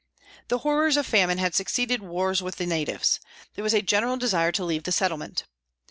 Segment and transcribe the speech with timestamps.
[0.47, 3.19] The horrors of famine had succeeded wars with the natives.
[3.53, 5.43] There was a general desire to leave the settlement.